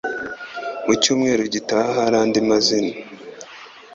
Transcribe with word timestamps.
Mu 0.85 0.93
Cyumweru 1.01 1.43
gitaha 1.53 1.89
hari 1.99 2.15
andi 2.23 2.39
mazina 2.49 2.93